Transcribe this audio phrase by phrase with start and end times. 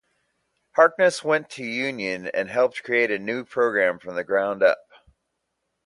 [0.71, 4.83] Harkness went to Union and helped create a new program from the ground up.